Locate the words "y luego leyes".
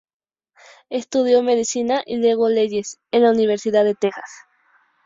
2.07-2.97